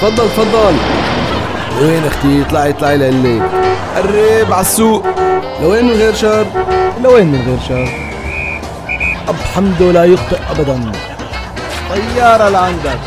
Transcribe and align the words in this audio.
تفضل 0.00 0.28
تفضل. 0.28 0.74
لوين 1.80 2.06
أختي؟ 2.06 2.42
اطلعي 2.42 2.70
اطلعي 2.70 2.96
لقلك 2.96 3.42
قرب 3.96 4.52
على 4.52 4.60
السوق. 4.60 5.06
لوين 5.62 5.84
من 5.84 5.92
غير 5.92 6.14
شر؟ 6.14 6.46
لوين 7.02 7.26
من 7.26 7.42
غير 7.46 7.58
شر؟ 7.68 7.88
أب 9.28 9.36
حمدو 9.54 9.90
لا 9.90 10.04
يخطئ 10.04 10.38
أبدا. 10.50 10.92
طيارة 11.90 12.48
لعندك. 12.48 12.98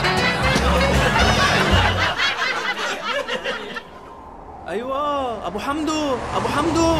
أيوه 4.69 5.47
أبو 5.47 5.59
حمدو 5.59 6.15
أبو 6.37 6.47
حمدو. 6.47 6.95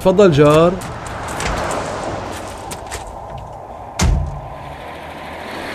تفضل 0.00 0.32
جار. 0.32 0.72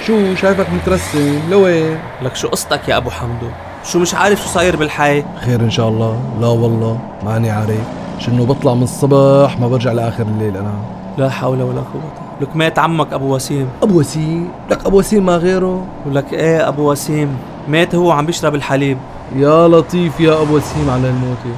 شو 0.10 0.36
شايفك 0.36 0.68
مترسم 0.74 1.40
لوين؟ 1.50 1.98
لك 2.22 2.36
شو 2.36 2.48
قصتك 2.48 2.90
يا 2.90 2.98
أبو 2.98 3.10
حمدو؟ 3.10 3.48
شو 3.84 4.00
مش 4.00 4.16
عارف 4.16 4.42
شو 4.42 4.48
صاير 4.48 4.76
بالحي؟ 4.76 5.24
خير 5.46 5.62
إن 5.62 5.70
شاء 5.70 5.90
الله. 5.90 6.20
لا 6.42 6.48
والله 6.48 7.00
ماني 7.26 7.52
عارف. 7.52 7.82
شنو 8.20 8.46
بطلع 8.46 8.74
من 8.74 8.84
الصبح 8.84 9.60
ما 9.60 9.68
برجع 9.68 9.92
لآخر 9.92 10.24
الليل 10.24 10.58
أنا. 10.58 10.74
لا 11.18 11.30
حول 11.30 11.62
ولا 11.62 11.82
قوة. 11.82 12.12
لك 12.42 12.56
مات 12.56 12.80
عمك 12.80 13.14
أبو 13.14 13.36
وسيم. 13.36 13.68
أبو 13.84 14.00
وسيم؟ 14.00 14.52
لك 14.72 14.86
أبو 14.86 15.00
وسيم 15.00 15.26
ما 15.26 15.36
غيره؟ 15.38 15.86
ولك 16.06 16.34
إيه 16.34 16.68
أبو 16.68 16.92
وسيم؟ 16.92 17.38
مات 17.68 17.96
هو 17.96 18.12
عم 18.12 18.26
بيشرب 18.26 18.56
الحليب. 18.56 18.98
يا 19.36 19.68
لطيف 19.68 20.20
يا 20.20 20.42
أبو 20.42 20.56
وسيم 20.58 20.90
على 20.90 21.10
الموتة 21.10 21.56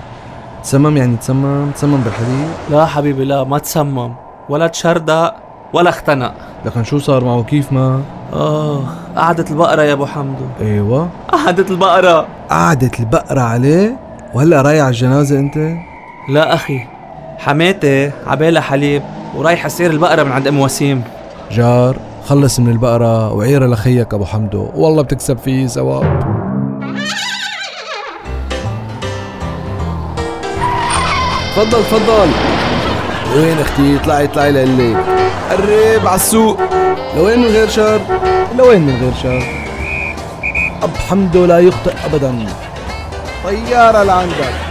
تسمم 0.64 0.98
يعني 0.98 1.16
تسمم؟ 1.16 1.72
تسمم 1.72 2.02
بالحليب 2.02 2.48
لا 2.70 2.86
حبيبي 2.86 3.26
لا 3.26 3.44
ما 3.44 3.58
تسمم. 3.58 4.14
ولا 4.50 4.68
تشردق 4.68 5.36
ولا 5.74 5.90
اختنق. 5.90 6.34
لكن 6.66 6.84
شو 6.84 7.00
صار 7.00 7.24
معه؟ 7.24 7.44
كيف 7.44 7.74
ما؟ 7.74 8.02
آه. 8.34 8.84
قعدت 9.16 9.52
البقرة 9.52 9.82
يا 9.82 9.94
أبو 9.94 10.06
حمدو. 10.06 10.46
أيوه. 10.62 11.10
قعدت 11.32 11.72
البقرة. 11.72 12.28
قعدت 12.50 13.00
البقرة 13.00 13.42
عليه؟ 13.42 13.98
وهلا 14.34 14.62
رايح 14.62 14.82
على 14.84 14.90
الجنازة 14.90 15.40
أنت؟ 15.40 15.58
لا 16.30 16.54
أخي. 16.54 16.80
حماتي 17.38 18.12
عبالها 18.28 18.62
حليب 18.62 19.04
ورايحة 19.36 19.70
سير 19.70 19.92
البقرة 19.92 20.24
من 20.24 20.32
عند 20.32 20.48
أم 20.48 20.60
وسيم. 20.60 21.04
جار 21.52 21.96
خلص 22.26 22.60
من 22.60 22.72
البقرة 22.72 23.34
وعيرها 23.34 23.68
لخيك 23.68 24.14
أبو 24.14 24.26
حمدو. 24.26 24.68
والله 24.76 25.02
بتكسب 25.02 25.38
فيه 25.38 25.68
ثواب. 25.68 26.20
تفضل 31.56 31.84
تفضل. 31.84 32.30
وين 33.36 33.60
أختي 33.60 33.96
اطلعي 33.96 34.24
اطلعي 34.24 34.52
لقلك 34.52 34.98
قرب 35.50 36.08
على 36.08 36.16
السوق. 36.16 36.58
لوين 37.16 37.40
من 37.40 37.48
غير 37.48 37.70
شر؟ 37.70 38.02
لوين 38.58 38.82
من 38.82 38.96
غير 39.02 39.14
شر؟ 39.24 39.44
أب 40.84 40.98
حمدو 41.10 41.46
لا 41.46 41.60
يخطئ 41.60 41.94
أبدا. 42.06 42.46
طيارة 43.44 44.04
لعندك. 44.04 44.71